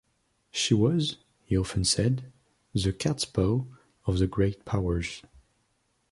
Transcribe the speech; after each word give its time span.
She 0.49 0.73
was, 0.73 1.17
he 1.45 1.55
often 1.55 1.83
said, 1.85 2.33
the 2.73 2.91
cats-paw 2.91 3.65
of 4.07 4.17
the 4.17 4.25
Great 4.25 4.65
Powers. 4.65 5.21